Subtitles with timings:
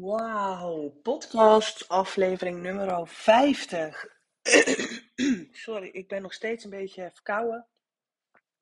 [0.00, 4.06] Wauw, podcast aflevering nummer 50.
[5.52, 7.66] Sorry, ik ben nog steeds een beetje verkouden.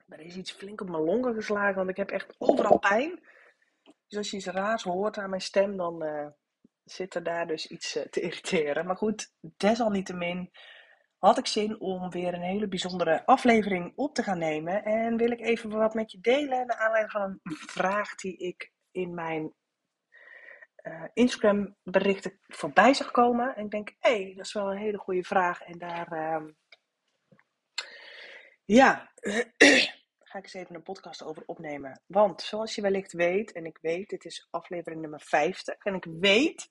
[0.08, 3.20] Er is iets flink op mijn longen geslagen, want ik heb echt overal pijn.
[3.82, 6.26] Dus als je iets raars hoort aan mijn stem, dan uh,
[6.84, 8.86] zit er daar dus iets uh, te irriteren.
[8.86, 10.50] Maar goed, desalniettemin
[11.18, 14.84] had ik zin om weer een hele bijzondere aflevering op te gaan nemen.
[14.84, 18.72] En wil ik even wat met je delen naar aanleiding van een vraag die ik
[18.90, 19.54] in mijn
[20.86, 23.56] uh, Instagram berichten voorbij zag komen.
[23.56, 25.62] En ik denk, hé, hey, dat is wel een hele goede vraag.
[25.62, 26.50] En daar, uh,
[28.64, 29.12] ja,
[30.28, 32.02] ga ik eens even een podcast over opnemen.
[32.06, 35.74] Want zoals je wellicht weet, en ik weet, dit is aflevering nummer 50.
[35.74, 36.70] En ik weet,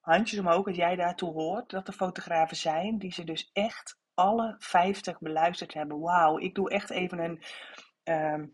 [0.00, 4.56] handjes omhoog als jij daartoe hoort, dat er fotografen zijn die ze dus echt alle
[4.58, 6.00] 50 beluisterd hebben.
[6.00, 7.42] Wauw, ik doe echt even een...
[8.04, 8.46] Uh,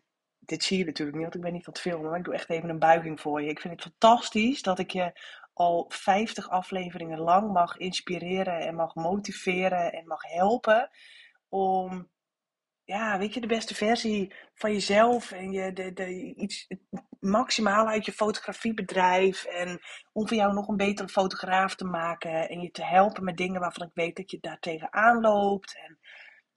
[0.50, 2.34] dit zie je natuurlijk niet, want ik ben niet van het filmen, maar ik doe
[2.34, 3.48] echt even een buiging voor je.
[3.48, 5.12] Ik vind het fantastisch dat ik je
[5.52, 10.90] al 50 afleveringen lang mag inspireren en mag motiveren en mag helpen
[11.48, 12.10] om,
[12.84, 16.66] ja, weet je, de beste versie van jezelf en je, de, de, iets
[17.20, 19.80] maximaal uit je fotografiebedrijf en
[20.12, 23.60] om voor jou nog een betere fotograaf te maken en je te helpen met dingen
[23.60, 25.98] waarvan ik weet dat je daar tegenaan loopt en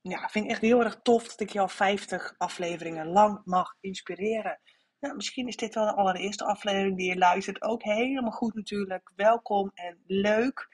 [0.03, 4.59] ja, vind ik echt heel erg tof dat ik al 50 afleveringen lang mag inspireren.
[4.99, 7.61] Nou, misschien is dit wel de allereerste aflevering die je luistert.
[7.61, 9.11] Ook helemaal goed natuurlijk.
[9.15, 10.67] Welkom en leuk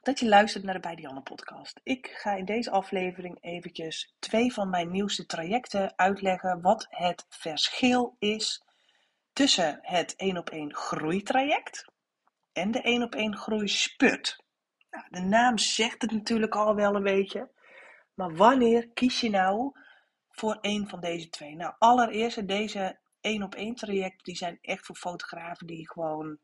[0.00, 1.80] dat je luistert naar de Bij podcast.
[1.82, 6.60] Ik ga in deze aflevering eventjes twee van mijn nieuwste trajecten uitleggen.
[6.60, 8.64] Wat het verschil is
[9.32, 11.84] tussen het 1 op 1 groeitraject
[12.52, 14.44] en de 1 op 1 groeispurt.
[14.90, 17.58] Nou, de naam zegt het natuurlijk al wel een beetje.
[18.20, 19.72] Maar wanneer kies je nou
[20.28, 21.56] voor één van deze twee?
[21.56, 26.38] Nou, allereerst deze één op één trajecten, die zijn echt voor fotografen die gewoon,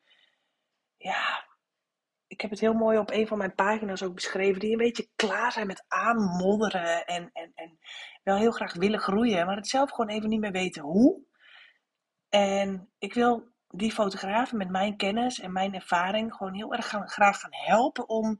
[0.96, 1.44] ja,
[2.26, 5.08] ik heb het heel mooi op een van mijn pagina's ook beschreven, die een beetje
[5.16, 7.78] klaar zijn met aanmodderen en, en, en
[8.22, 11.20] wel heel graag willen groeien, maar het zelf gewoon even niet meer weten hoe.
[12.28, 17.08] En ik wil die fotografen met mijn kennis en mijn ervaring gewoon heel erg gaan,
[17.08, 18.36] graag gaan helpen om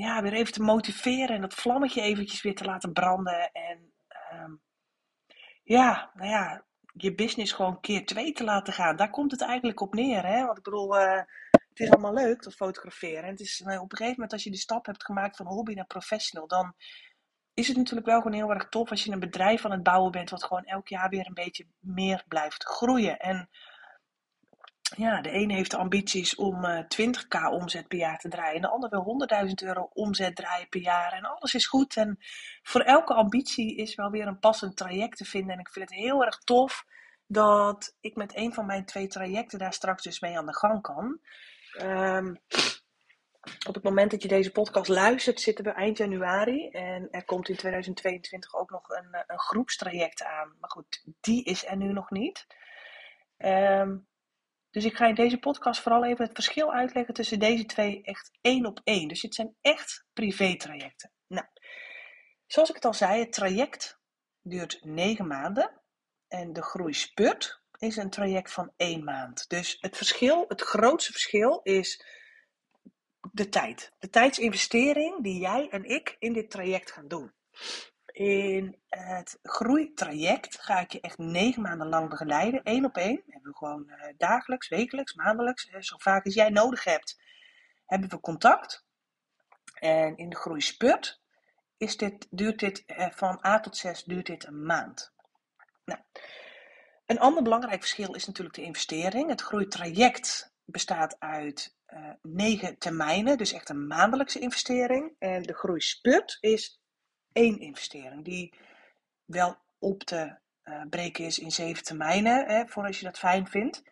[0.00, 3.52] ja, weer even te motiveren en dat vlammetje eventjes weer te laten branden.
[3.52, 3.92] En
[4.32, 4.60] um,
[5.62, 8.96] ja, nou ja, je business gewoon keer twee te laten gaan.
[8.96, 10.26] Daar komt het eigenlijk op neer.
[10.26, 10.44] Hè?
[10.44, 13.22] Want ik bedoel, uh, het is allemaal leuk, dat fotograferen.
[13.22, 15.46] En het is nou, op een gegeven moment, als je de stap hebt gemaakt van
[15.46, 16.74] hobby naar professional, dan
[17.54, 20.12] is het natuurlijk wel gewoon heel erg tof als je een bedrijf aan het bouwen
[20.12, 23.18] bent, wat gewoon elk jaar weer een beetje meer blijft groeien.
[23.18, 23.48] En
[24.96, 28.54] ja, de ene heeft de ambities om uh, 20k omzet per jaar te draaien.
[28.54, 31.12] En de ander wil 100.000 euro omzet draaien per jaar.
[31.12, 31.96] En alles is goed.
[31.96, 32.18] En
[32.62, 35.52] voor elke ambitie is wel weer een passend traject te vinden.
[35.52, 36.84] En ik vind het heel erg tof
[37.26, 40.82] dat ik met een van mijn twee trajecten daar straks dus mee aan de gang
[40.82, 41.20] kan.
[41.82, 42.40] Um,
[43.66, 46.68] op het moment dat je deze podcast luistert, zitten we eind januari.
[46.68, 50.56] En er komt in 2022 ook nog een, een groepstraject aan.
[50.60, 52.46] Maar goed, die is er nu nog niet.
[53.38, 54.06] Um,
[54.74, 58.30] dus ik ga in deze podcast vooral even het verschil uitleggen tussen deze twee echt
[58.40, 59.08] één op één.
[59.08, 61.12] Dus het zijn echt privé-trajecten.
[61.26, 61.46] Nou,
[62.46, 63.98] zoals ik het al zei, het traject
[64.42, 65.82] duurt negen maanden.
[66.28, 69.48] En de groeispurt is een traject van één maand.
[69.48, 72.04] Dus het verschil, het grootste verschil is
[73.32, 73.92] de tijd.
[73.98, 77.32] De tijdsinvestering die jij en ik in dit traject gaan doen.
[78.14, 83.22] In het groeitraject ga ik je echt negen maanden lang begeleiden, één op één.
[83.26, 87.20] Hebben we gewoon uh, dagelijks, wekelijks, maandelijks, uh, zo vaak als jij nodig hebt,
[87.86, 88.84] hebben we contact.
[89.74, 91.22] En in de groeispurt
[91.76, 95.12] is dit, duurt dit uh, van A tot 6 duurt dit een maand.
[95.84, 96.00] Nou,
[97.06, 99.28] een ander belangrijk verschil is natuurlijk de investering.
[99.28, 101.76] Het groeitraject bestaat uit
[102.22, 105.14] negen termijnen, dus echt een maandelijkse investering.
[105.18, 106.82] En de groeispurt is
[107.34, 108.54] één investering die
[109.24, 113.46] wel op te uh, breken is in zeven termijnen, hè, voor als je dat fijn
[113.46, 113.82] vindt.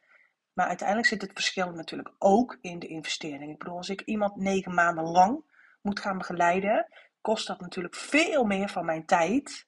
[0.52, 3.50] Maar uiteindelijk zit het verschil natuurlijk ook in de investering.
[3.50, 5.44] Ik bedoel, als ik iemand negen maanden lang
[5.82, 6.86] moet gaan begeleiden,
[7.20, 9.66] kost dat natuurlijk veel meer van mijn tijd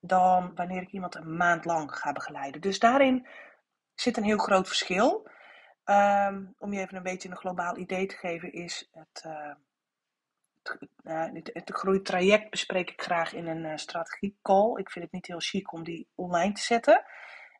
[0.00, 2.60] dan wanneer ik iemand een maand lang ga begeleiden.
[2.60, 3.26] Dus daarin
[3.94, 5.28] zit een heel groot verschil.
[5.84, 9.54] Ehm, om je even een beetje een globaal idee te geven, is het, uh,
[10.68, 14.78] het, uh, het, het groeitraject bespreek ik graag in een uh, strategiecall.
[14.78, 17.04] Ik vind het niet heel chic om die online te zetten.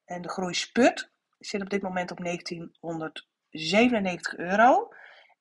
[0.04, 4.92] En de groeisput zit op dit moment op 1997 euro.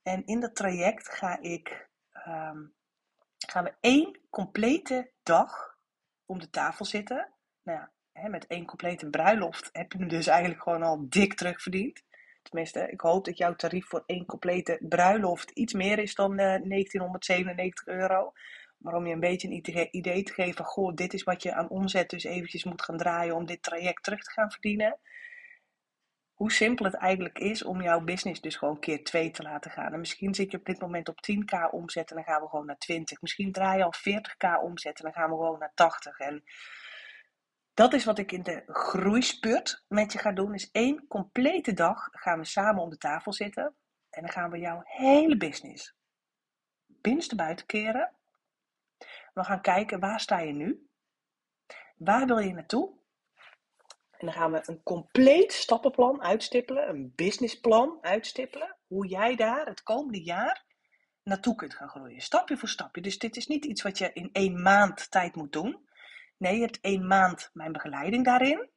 [0.04, 1.90] En in dat traject ga ik,
[2.28, 2.74] um,
[3.48, 5.78] gaan we één complete dag
[6.26, 7.34] om de tafel zitten.
[7.64, 7.92] Nou ja,
[8.28, 12.04] met één complete bruiloft heb je hem dus eigenlijk gewoon al dik terugverdiend.
[12.46, 16.38] Tenminste, ik hoop dat jouw tarief voor één complete bruiloft iets meer is dan uh,
[16.38, 18.34] 1997 euro.
[18.78, 21.70] Maar om je een beetje een idee te geven, goh, dit is wat je aan
[21.70, 25.00] omzet dus eventjes moet gaan draaien om dit traject terug te gaan verdienen.
[26.34, 29.94] Hoe simpel het eigenlijk is om jouw business dus gewoon keer 2 te laten gaan.
[29.94, 32.66] En misschien zit je op dit moment op 10k omzet en dan gaan we gewoon
[32.66, 33.22] naar 20.
[33.22, 36.20] Misschien draai je al 40k omzet en dan gaan we gewoon naar 80.
[36.20, 36.44] En
[37.76, 40.54] dat is wat ik in de groeispurt met je ga doen.
[40.54, 43.76] Is één complete dag gaan we samen om de tafel zitten.
[44.10, 45.96] En dan gaan we jouw hele business
[47.06, 48.14] binnenste buiten keren.
[49.34, 50.90] We gaan kijken waar sta je nu?
[51.96, 52.94] Waar wil je naartoe?
[54.12, 58.78] En dan gaan we een compleet stappenplan uitstippelen, een businessplan uitstippelen.
[58.88, 60.66] Hoe jij daar het komende jaar
[61.24, 62.22] naartoe kunt gaan groeien.
[62.22, 63.02] Stapje voor stapje.
[63.02, 65.85] Dus dit is niet iets wat je in één maand tijd moet doen.
[66.38, 68.70] Nee, je hebt één maand mijn begeleiding daarin.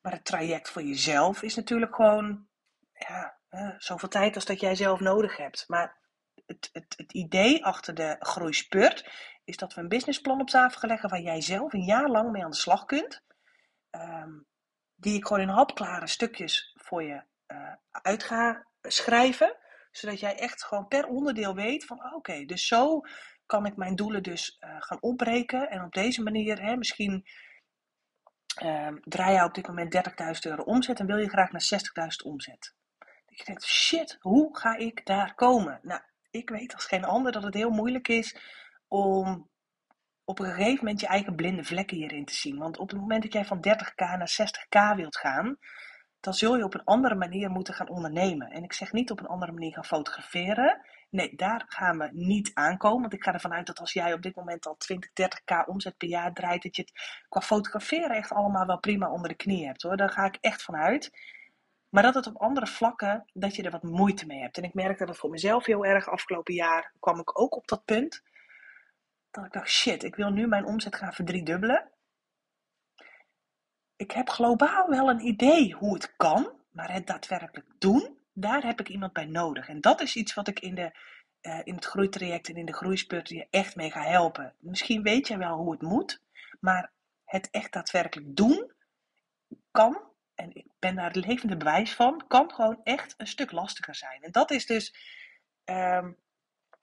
[0.00, 2.48] Maar het traject voor jezelf is natuurlijk gewoon
[2.92, 3.38] ja,
[3.78, 5.64] zoveel tijd als dat jij zelf nodig hebt.
[5.68, 5.98] Maar
[6.46, 9.10] het, het, het idee achter de groeispurt
[9.44, 12.44] is dat we een businessplan op tafel leggen waar jij zelf een jaar lang mee
[12.44, 13.24] aan de slag kunt.
[13.90, 14.46] Um,
[14.94, 19.56] die ik gewoon in hapklare stukjes voor je uh, uit ga schrijven.
[19.90, 23.00] Zodat jij echt gewoon per onderdeel weet van oké, dus zo
[23.52, 25.70] kan ik mijn doelen dus uh, gaan opbreken.
[25.70, 27.24] En op deze manier, hè, misschien
[28.62, 31.68] uh, draai je op dit moment 30.000 euro omzet en wil je graag naar
[32.02, 32.74] 60.000 omzet.
[32.98, 35.80] Dat je denkt, shit, hoe ga ik daar komen?
[35.82, 36.00] Nou,
[36.30, 38.36] ik weet als geen ander dat het heel moeilijk is
[38.88, 39.50] om
[40.24, 42.58] op een gegeven moment je eigen blinde vlekken hierin te zien.
[42.58, 45.58] Want op het moment dat jij van 30k naar 60k wilt gaan,
[46.22, 48.50] dan zul je op een andere manier moeten gaan ondernemen.
[48.50, 50.80] En ik zeg niet op een andere manier gaan fotograferen.
[51.10, 53.00] Nee, daar gaan we niet aankomen.
[53.00, 55.96] Want ik ga ervan uit dat als jij op dit moment al 20, 30k omzet
[55.96, 59.66] per jaar draait, dat je het qua fotograferen echt allemaal wel prima onder de knie
[59.66, 59.96] hebt hoor.
[59.96, 61.10] Daar ga ik echt van uit.
[61.88, 64.56] Maar dat het op andere vlakken, dat je er wat moeite mee hebt.
[64.56, 66.08] En ik merkte dat voor mezelf heel erg.
[66.08, 68.22] Afgelopen jaar kwam ik ook op dat punt.
[69.30, 71.91] Dat ik dacht, shit, ik wil nu mijn omzet gaan verdriedubbelen.
[74.02, 76.52] Ik heb globaal wel een idee hoe het kan.
[76.70, 79.68] Maar het daadwerkelijk doen, daar heb ik iemand bij nodig.
[79.68, 80.90] En dat is iets wat ik in, de,
[81.42, 84.54] uh, in het groeitraject en in de groeispurt je echt mee ga helpen.
[84.58, 86.20] Misschien weet je wel hoe het moet.
[86.60, 86.90] Maar
[87.24, 88.72] het echt daadwerkelijk doen
[89.70, 90.00] kan
[90.34, 94.22] en ik ben daar het levende bewijs van, kan gewoon echt een stuk lastiger zijn.
[94.22, 94.94] En dat is dus
[95.64, 96.16] um,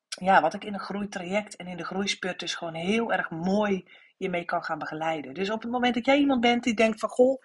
[0.10, 3.88] ja, wat ik in een groeitraject en in de groeispurt dus gewoon heel erg mooi
[4.20, 5.34] je mee kan gaan begeleiden.
[5.34, 7.42] Dus op het moment dat jij iemand bent die denkt van goh,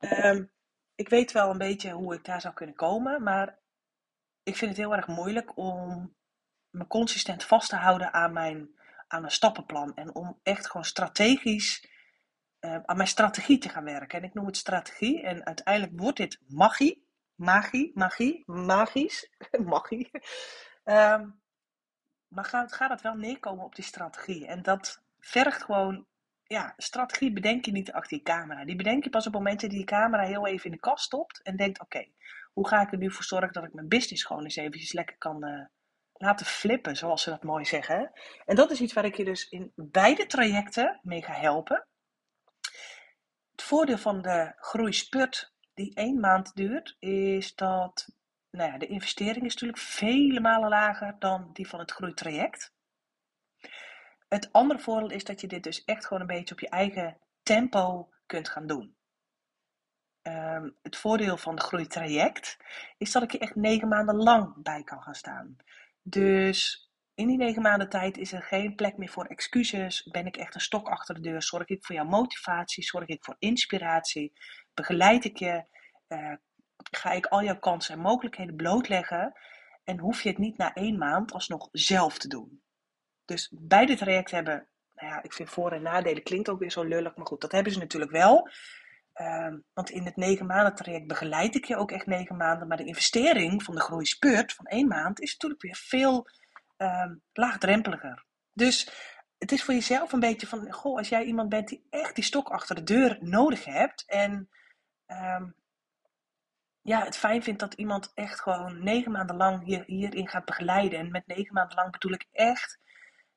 [0.00, 0.50] um,
[0.94, 3.58] ik weet wel een beetje hoe ik daar zou kunnen komen, maar
[4.42, 6.14] ik vind het heel erg moeilijk om
[6.70, 8.70] me consistent vast te houden aan mijn,
[9.08, 9.94] aan mijn stappenplan.
[9.94, 11.88] En om echt gewoon strategisch
[12.60, 14.18] uh, aan mijn strategie te gaan werken.
[14.18, 15.22] En ik noem het strategie.
[15.22, 17.06] En uiteindelijk wordt dit magie.
[17.34, 19.30] Magie, magie, magisch.
[19.72, 20.10] magie.
[20.84, 21.40] Um,
[22.28, 24.46] maar gaat, gaat het wel neerkomen op die strategie.
[24.46, 26.06] En dat vergt gewoon.
[26.42, 28.64] Ja, strategie bedenk je niet achter je camera.
[28.64, 31.04] Die bedenk je pas op momenten dat je die camera heel even in de kast
[31.04, 31.42] stopt.
[31.42, 32.06] En denkt: oké,
[32.52, 35.18] hoe ga ik er nu voor zorgen dat ik mijn business gewoon eens eventjes lekker
[35.18, 35.44] kan.
[35.44, 35.64] Uh,
[36.18, 38.12] laten flippen, zoals ze dat mooi zeggen.
[38.44, 41.86] En dat is iets waar ik je dus in beide trajecten mee ga helpen.
[43.50, 48.08] Het voordeel van de groeispurt die één maand duurt, is dat
[48.50, 52.72] nou ja, de investering is natuurlijk vele malen lager dan die van het groeitraject.
[54.28, 57.18] Het andere voordeel is dat je dit dus echt gewoon een beetje op je eigen
[57.42, 58.96] tempo kunt gaan doen.
[60.22, 62.56] Um, het voordeel van de groeitraject
[62.98, 65.56] is dat ik je echt negen maanden lang bij kan gaan staan.
[66.02, 70.02] Dus in die negen maanden tijd is er geen plek meer voor excuses.
[70.02, 71.42] Ben ik echt een stok achter de deur?
[71.42, 72.84] Zorg ik voor jouw motivatie?
[72.84, 74.32] Zorg ik voor inspiratie?
[74.74, 75.64] Begeleid ik je?
[76.08, 76.34] Uh,
[76.90, 79.32] ga ik al jouw kansen en mogelijkheden blootleggen?
[79.84, 82.62] En hoef je het niet na één maand alsnog zelf te doen?
[83.28, 86.82] Dus beide trajecten hebben, nou ja, ik vind voor- en nadelen klinkt ook weer zo
[86.82, 88.48] lullig, maar goed, dat hebben ze natuurlijk wel.
[89.20, 92.68] Um, want in het negen maanden traject begeleid ik je ook echt negen maanden.
[92.68, 96.26] Maar de investering van de groeispurt van één maand is natuurlijk weer veel
[96.76, 98.24] um, laagdrempeliger.
[98.52, 98.90] Dus
[99.38, 102.24] het is voor jezelf een beetje van, goh, als jij iemand bent die echt die
[102.24, 104.50] stok achter de deur nodig hebt en
[105.06, 105.54] um,
[106.82, 110.98] ja, het fijn vindt dat iemand echt gewoon negen maanden lang hier, hierin gaat begeleiden.
[110.98, 112.78] En met negen maanden lang bedoel ik echt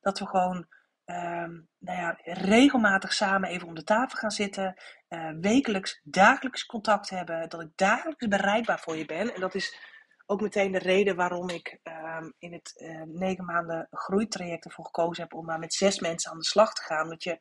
[0.01, 0.67] dat we gewoon
[1.05, 4.81] um, nou ja, regelmatig samen even om de tafel gaan zitten.
[5.09, 7.49] Uh, wekelijks, dagelijks contact hebben.
[7.49, 9.33] Dat ik dagelijks bereikbaar voor je ben.
[9.33, 9.77] En dat is
[10.25, 15.23] ook meteen de reden waarom ik um, in het uh, negen maanden groeitraject ervoor gekozen
[15.23, 17.07] heb om maar met zes mensen aan de slag te gaan.
[17.07, 17.37] Want je,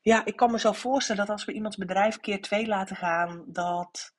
[0.00, 3.44] ja, ik kan me zo voorstellen dat als we iemands bedrijf keer twee laten gaan,
[3.46, 4.16] dat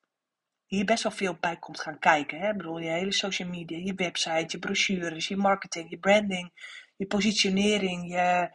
[0.66, 2.38] hier best wel veel bij komt gaan kijken.
[2.38, 2.50] Hè?
[2.50, 6.52] Ik bedoel, je hele social media, je website, je brochures, je marketing, je branding,
[7.00, 8.50] je positionering, je,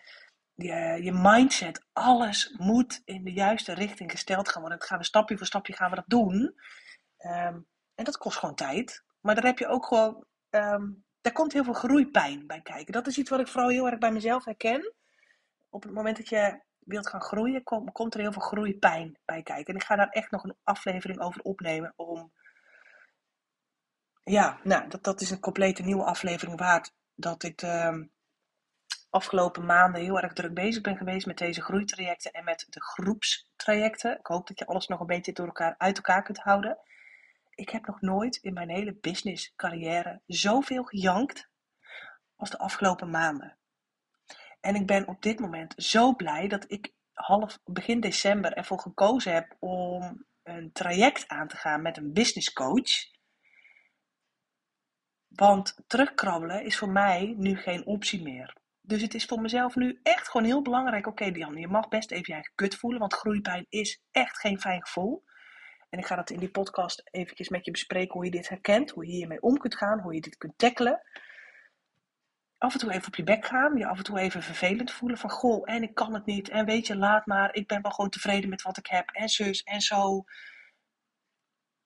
[1.03, 1.85] je, mindset.
[1.93, 4.79] Alles moet in de juiste richting gesteld gaan worden.
[4.79, 6.55] Dat gaan we stapje voor stapje gaan we dat doen.
[7.17, 9.03] Um, en dat kost gewoon tijd.
[9.21, 12.93] Maar daar heb je ook gewoon, um, daar komt heel veel groeipijn bij kijken.
[12.93, 14.93] Dat is iets wat ik vooral heel erg bij mezelf herken.
[15.69, 19.73] Op het moment dat je wilt gaan groeien, komt, er heel veel groeipijn bij kijken.
[19.73, 22.31] En ik ga daar echt nog een aflevering over opnemen om.
[24.23, 26.93] Ja, nou, dat, dat is een complete nieuwe aflevering waard.
[27.15, 28.03] Dat ik ehm,
[29.15, 34.19] afgelopen maanden heel erg druk bezig ben geweest met deze groeitrajecten en met de groepstrajecten.
[34.19, 36.77] Ik hoop dat je alles nog een beetje door elkaar, uit elkaar kunt houden.
[37.49, 41.49] Ik heb nog nooit in mijn hele business carrière zoveel gejankt
[42.35, 43.57] als de afgelopen maanden.
[44.59, 49.33] En ik ben op dit moment zo blij dat ik half begin december ervoor gekozen
[49.33, 53.13] heb om een traject aan te gaan met een business coach.
[55.27, 58.63] Want terugkrabbelen is voor mij nu geen optie meer.
[58.85, 61.07] Dus het is voor mezelf nu echt gewoon heel belangrijk.
[61.07, 64.59] Oké, okay, je mag best even je eigen kut voelen, want groeipijn is echt geen
[64.59, 65.23] fijn gevoel.
[65.89, 68.91] En ik ga dat in die podcast eventjes met je bespreken hoe je dit herkent,
[68.91, 71.01] hoe je hiermee om kunt gaan, hoe je dit kunt tackelen
[72.65, 73.77] af en toe even op je bek gaan.
[73.77, 76.49] Je af en toe even vervelend voelen van goh, en ik kan het niet.
[76.49, 77.55] En weet je, laat maar.
[77.55, 79.09] Ik ben wel gewoon tevreden met wat ik heb.
[79.09, 80.23] En zus en zo.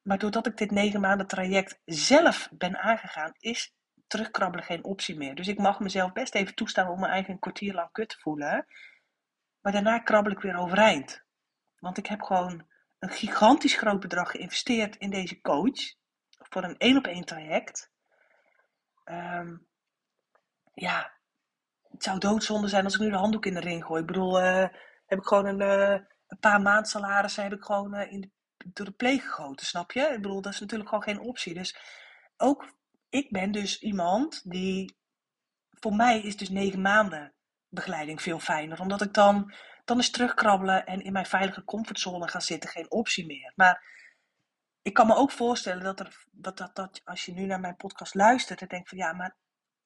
[0.01, 3.74] Maar doordat ik dit negen maanden traject zelf ben aangegaan, is
[4.09, 5.35] terugkrabbelen geen optie meer.
[5.35, 8.19] Dus ik mag mezelf best even toestaan om mijn eigen een kwartier lang kut te
[8.19, 8.65] voelen.
[9.61, 11.23] Maar daarna krabbel ik weer overeind.
[11.79, 12.67] Want ik heb gewoon
[12.99, 15.95] een gigantisch groot bedrag geïnvesteerd in deze coach.
[16.29, 17.91] Voor een één op één traject.
[19.05, 19.67] Um,
[20.73, 21.13] ja,
[21.91, 24.01] het zou doodzonde zijn als ik nu de handdoek in de ring gooi.
[24.01, 24.67] Ik bedoel, uh,
[25.05, 28.33] heb ik gewoon een, uh, een paar maandsalarissen heb ik gewoon uh, in
[28.65, 30.01] door de pleeg gegoten, snap je?
[30.01, 31.53] Ik bedoel, dat is natuurlijk gewoon geen optie.
[31.53, 31.77] Dus
[32.37, 32.73] ook,
[33.09, 34.95] ik ben dus iemand die,
[35.69, 37.33] voor mij is dus negen maanden
[37.69, 38.79] begeleiding veel fijner.
[38.79, 39.53] Omdat ik dan,
[39.85, 43.53] dan is terugkrabbelen en in mijn veilige comfortzone gaan zitten geen optie meer.
[43.55, 43.83] Maar
[44.81, 47.75] ik kan me ook voorstellen dat, er, dat, dat, dat als je nu naar mijn
[47.75, 49.35] podcast luistert en denkt van ja, maar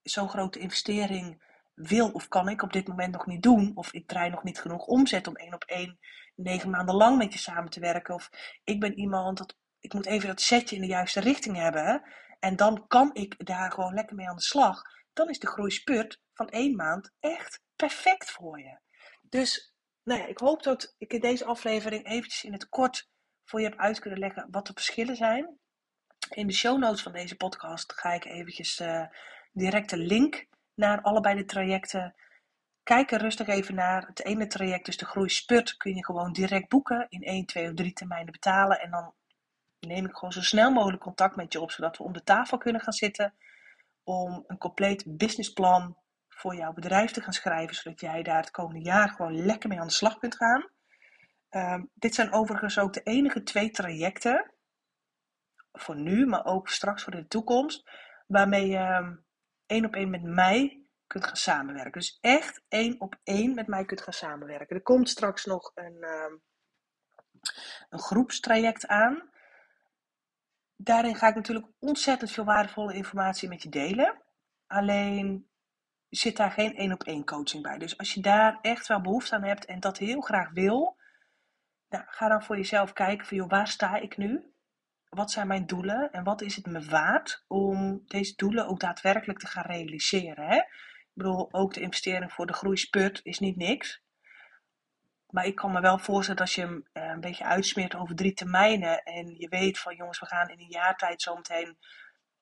[0.01, 3.71] zo'n grote investering wil of kan ik op dit moment nog niet doen.
[3.75, 5.99] Of ik draai nog niet genoeg omzet om één op één
[6.35, 8.13] negen maanden lang met je samen te werken.
[8.13, 8.29] Of
[8.63, 12.03] ik ben iemand dat ik moet even dat setje in de juiste richting hebben.
[12.43, 14.81] En dan kan ik daar gewoon lekker mee aan de slag.
[15.13, 18.79] Dan is de groeispurt van één maand echt perfect voor je.
[19.21, 19.73] Dus
[20.03, 23.09] nou ja, ik hoop dat ik in deze aflevering eventjes in het kort
[23.43, 25.59] voor je heb uit kunnen leggen wat de verschillen zijn.
[26.29, 29.05] In de show notes van deze podcast ga ik eventjes uh,
[29.51, 32.15] directe link naar allebei de trajecten.
[32.83, 34.07] Kijk er rustig even naar.
[34.07, 37.05] Het ene traject, dus de groeispurt, kun je gewoon direct boeken.
[37.09, 38.79] In 1, 2 of 3 termijnen betalen.
[38.79, 39.13] En dan
[39.87, 42.57] neem ik gewoon zo snel mogelijk contact met je op, zodat we om de tafel
[42.57, 43.33] kunnen gaan zitten.
[44.03, 45.97] Om een compleet businessplan
[46.29, 49.79] voor jouw bedrijf te gaan schrijven, zodat jij daar het komende jaar gewoon lekker mee
[49.79, 50.69] aan de slag kunt gaan.
[51.49, 54.53] Um, dit zijn overigens ook de enige twee trajecten,
[55.71, 57.89] voor nu, maar ook straks voor de toekomst,
[58.27, 59.17] waarmee je
[59.65, 61.91] één op één met mij kunt gaan samenwerken.
[61.91, 64.75] Dus echt één op één met mij kunt gaan samenwerken.
[64.75, 66.39] Er komt straks nog een, uh,
[67.89, 69.31] een groepstraject aan.
[70.83, 74.21] Daarin ga ik natuurlijk ontzettend veel waardevolle informatie met je delen.
[74.67, 75.47] Alleen
[76.09, 77.77] zit daar geen één op één coaching bij.
[77.77, 80.97] Dus als je daar echt wel behoefte aan hebt en dat heel graag wil,
[81.89, 84.53] nou, ga dan voor jezelf kijken van joh, waar sta ik nu?
[85.13, 89.39] wat zijn mijn doelen en wat is het me waard om deze doelen ook daadwerkelijk
[89.39, 90.47] te gaan realiseren.
[90.47, 90.55] Hè?
[90.55, 94.01] Ik bedoel, ook de investering voor de groeispurt is niet niks.
[95.33, 98.15] Maar ik kan me wel voorstellen dat als je hem eh, een beetje uitsmeert over
[98.15, 101.77] drie termijnen en je weet van jongens, we gaan in een jaar tijd zometeen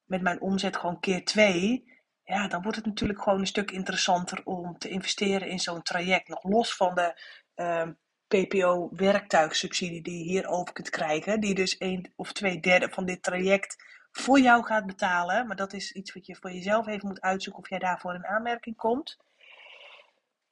[0.06, 1.92] met mijn omzet gewoon keer twee.
[2.24, 6.28] Ja, dan wordt het natuurlijk gewoon een stuk interessanter om te investeren in zo'n traject.
[6.28, 7.22] Nog los van de
[7.56, 7.92] ehm,
[8.28, 11.40] PPO-werktuigsubsidie die je hierover kunt krijgen.
[11.40, 13.76] Die dus een of twee derde van dit traject
[14.12, 15.48] voor jou gaat betalen.
[15.48, 18.26] Maar dat is iets wat je voor jezelf even moet uitzoeken of jij daarvoor in
[18.26, 19.18] aanmerking komt.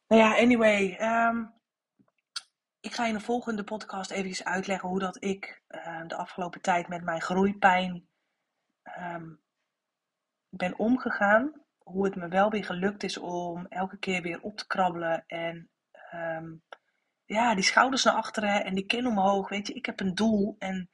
[0.08, 0.96] Nou ja, anyway.
[1.00, 1.44] ehm,
[2.80, 6.88] ik ga in de volgende podcast even uitleggen hoe dat ik eh, de afgelopen tijd
[6.88, 8.08] met mijn groeipijn
[8.84, 9.30] ehm,
[10.50, 11.54] ben omgegaan.
[11.78, 15.70] Hoe het me wel weer gelukt is om elke keer weer op te krabbelen en
[15.92, 16.56] ehm,
[17.26, 19.50] ja, die schouders naar achteren en die kin omhoog.
[19.50, 20.90] Weet je, ik heb een doel en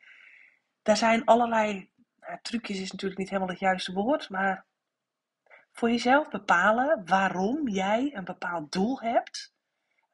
[0.81, 4.65] daar zijn allerlei nou, trucjes, is natuurlijk niet helemaal het juiste woord, maar
[5.71, 9.54] voor jezelf bepalen waarom jij een bepaald doel hebt,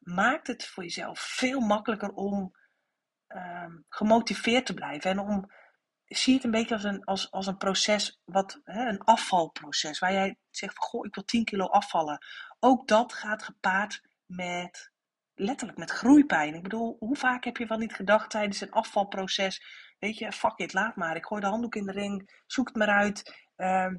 [0.02, 2.56] maakt het voor jezelf veel makkelijker om
[3.28, 5.52] ehm, gemotiveerd te blijven en om
[6.16, 10.14] zie het een beetje als een, als, als een proces, wat, hè, een afvalproces, waar
[10.14, 12.26] jij zegt van goh, ik wil 10 kilo afvallen.
[12.60, 14.92] Ook dat gaat gepaard met,
[15.34, 16.56] letterlijk met groeipijn.
[16.56, 19.64] Ik bedoel, hoe vaak heb je wel niet gedacht tijdens een afvalproces,
[20.00, 21.16] weet je, fuck it, laat maar.
[21.16, 23.50] Ik gooi de handdoek in de ring, zoek het maar uit.
[23.56, 23.96] Ehm,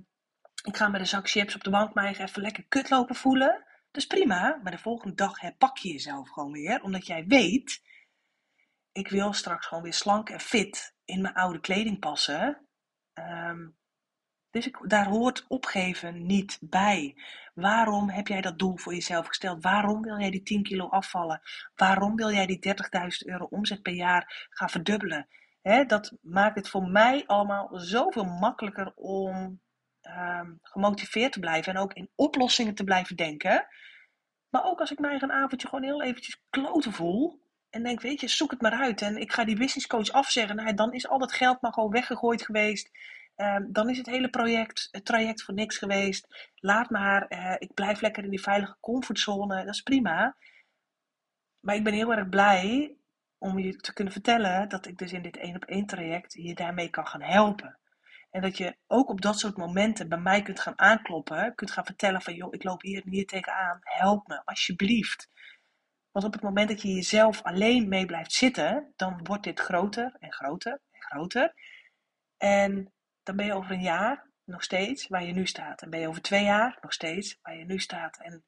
[0.64, 3.64] ik ga met een zak chips op de bank maar even lekker kut lopen voelen.
[3.92, 7.82] Is prima, maar de volgende dag pak je jezelf gewoon weer, omdat jij weet,
[8.92, 12.66] ik wil straks gewoon weer slank en fit in mijn oude kleding passen.
[13.12, 13.68] Ehm,
[14.50, 17.16] dus daar hoort opgeven niet bij.
[17.54, 19.62] Waarom heb jij dat doel voor jezelf gesteld?
[19.62, 21.40] Waarom wil jij die 10 kilo afvallen?
[21.74, 25.28] Waarom wil jij die 30.000 euro omzet per jaar gaan verdubbelen?
[25.86, 29.60] dat maakt het voor mij allemaal zoveel makkelijker om
[30.02, 33.66] um, gemotiveerd te blijven en ook in oplossingen te blijven denken.
[34.48, 37.42] Maar ook als ik mij een avondje gewoon heel eventjes kloten voel,
[37.72, 39.02] en denk, weet je, zoek het maar uit.
[39.02, 40.56] En ik ga die business coach afzeggen.
[40.56, 42.90] Nou, dan is al dat geld maar gewoon weggegooid geweest.
[43.36, 46.50] Ehm, dan is het hele project, het traject voor niks geweest.
[46.54, 49.64] Laat maar, uh, ik blijf lekker in die veilige comfortzone.
[49.64, 50.36] Dat is prima.
[51.60, 52.96] Maar ik ben heel erg blij
[53.38, 56.54] om je te kunnen vertellen dat ik dus in dit één op één traject je
[56.54, 57.78] daarmee kan gaan helpen.
[58.32, 61.84] En dat je ook op dat soort momenten bij mij kunt gaan aankloppen, kunt gaan
[61.84, 65.28] vertellen van joh, ik loop hier en hier tegenaan, help me alsjeblieft.
[66.10, 70.16] Want op het moment dat je jezelf alleen mee blijft zitten, dan wordt dit groter
[70.18, 71.54] en groter en groter.
[72.36, 75.82] En dan ben je over een jaar nog steeds waar je nu staat.
[75.82, 78.18] En ben je over twee jaar nog steeds waar je nu staat.
[78.18, 78.44] En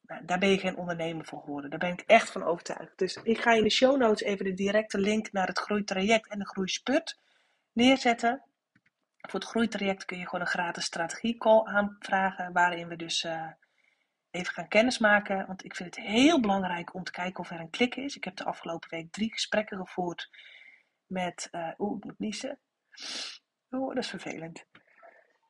[0.00, 1.70] nou, daar ben je geen ondernemer voor geworden.
[1.70, 2.98] Daar ben ik echt van overtuigd.
[2.98, 6.38] Dus ik ga in de show notes even de directe link naar het groeitraject en
[6.38, 7.18] de groeisput
[7.72, 8.42] neerzetten.
[9.28, 12.52] Voor het groeitraject kun je gewoon een gratis strategiecall aanvragen.
[12.52, 13.50] Waarin we dus uh,
[14.30, 15.46] even gaan kennismaken.
[15.46, 18.16] Want ik vind het heel belangrijk om te kijken of er een klik is.
[18.16, 20.30] Ik heb de afgelopen week drie gesprekken gevoerd
[21.06, 21.48] met.
[21.52, 22.58] Uh, Oeh, ik moet niezen.
[23.70, 24.64] Oeh, dat is vervelend.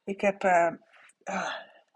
[0.05, 0.73] Ik heb uh,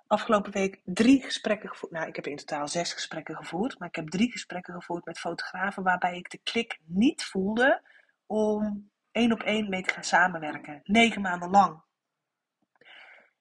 [0.06, 1.92] afgelopen week drie gesprekken gevoerd.
[1.92, 3.78] Nou, ik heb in totaal zes gesprekken gevoerd.
[3.78, 7.82] Maar ik heb drie gesprekken gevoerd met fotografen waarbij ik de klik niet voelde
[8.26, 10.80] om één op één mee te gaan samenwerken.
[10.84, 11.82] Negen maanden lang.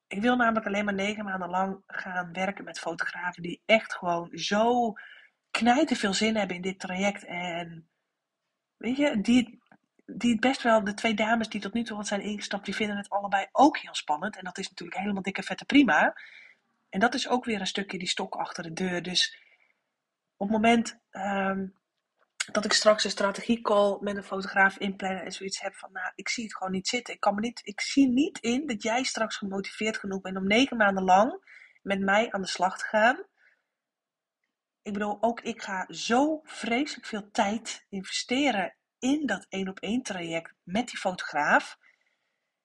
[0.07, 4.37] Ik wil namelijk alleen maar negen maanden lang gaan werken met fotografen die echt gewoon
[4.37, 4.93] zo
[5.51, 7.25] knijten veel zin hebben in dit traject.
[7.25, 7.87] En
[8.77, 9.59] weet je, die,
[10.05, 12.97] die best wel, de twee dames die tot nu toe wat zijn ingestapt, die vinden
[12.97, 14.37] het allebei ook heel spannend.
[14.37, 16.17] En dat is natuurlijk helemaal dikke vette prima.
[16.89, 19.03] En dat is ook weer een stukje die stok achter de deur.
[19.03, 19.37] Dus
[20.37, 21.73] op het moment um,
[22.51, 26.29] dat ik straks een strategiecall met een fotograaf inplannen en zoiets heb van, nou, ik
[26.29, 27.13] zie het gewoon niet zitten.
[27.13, 30.47] Ik, kan me niet, ik zie niet in dat jij straks gemotiveerd genoeg bent om
[30.47, 31.43] negen maanden lang
[31.81, 33.23] met mij aan de slag te gaan.
[34.81, 40.01] Ik bedoel, ook ik ga zo vreselijk veel tijd investeren in dat één op één
[40.01, 41.77] traject met die fotograaf.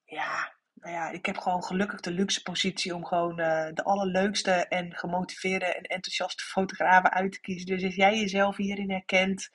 [0.05, 4.51] Ja, nou ja, ik heb gewoon gelukkig de luxe positie om gewoon uh, de allerleukste
[4.53, 7.67] en gemotiveerde en enthousiaste fotografen uit te kiezen.
[7.67, 9.51] Dus als jij jezelf hierin herkent,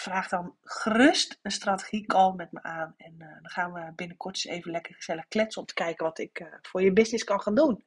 [0.00, 2.94] vraag dan gerust een strategiecall met me aan.
[2.96, 6.18] En uh, dan gaan we binnenkort eens even lekker gezellig kletsen om te kijken wat
[6.18, 7.84] ik uh, voor je business kan gaan doen.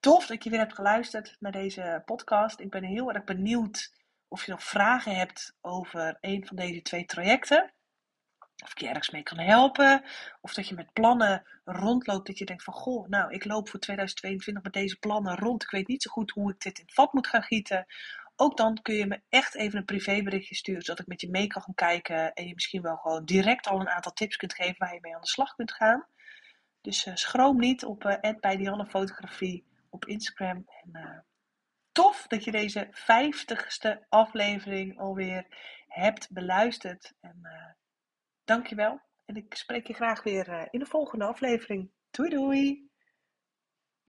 [0.00, 2.60] Tof dat je weer hebt geluisterd naar deze podcast.
[2.60, 3.92] Ik ben heel erg benieuwd
[4.28, 7.72] of je nog vragen hebt over een van deze twee trajecten.
[8.64, 10.04] Of ik je ergens mee kan helpen.
[10.40, 12.26] Of dat je met plannen rondloopt.
[12.26, 15.62] Dat je denkt van goh, nou ik loop voor 2022 met deze plannen rond.
[15.62, 17.86] Ik weet niet zo goed hoe ik dit in het vat moet gaan gieten.
[18.40, 20.82] Ook dan kun je me echt even een privéberichtje sturen.
[20.82, 22.32] Zodat ik met je mee kan gaan kijken.
[22.32, 25.14] En je misschien wel gewoon direct al een aantal tips kunt geven waar je mee
[25.14, 26.06] aan de slag kunt gaan.
[26.80, 30.64] Dus uh, schroom niet op uh, bij Dianne Fotografie op Instagram.
[30.82, 31.18] En uh,
[31.92, 35.46] tof dat je deze vijftigste aflevering alweer
[35.86, 37.14] hebt beluisterd.
[37.20, 37.46] En
[38.44, 39.00] Dankjewel.
[39.24, 41.90] En ik spreek je graag weer in de volgende aflevering.
[42.10, 42.87] Doei doei!